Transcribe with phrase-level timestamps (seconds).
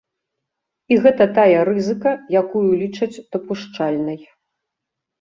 [0.95, 2.11] І гэта тая рызыка,
[2.41, 4.21] якую лічаць дапушчальнай.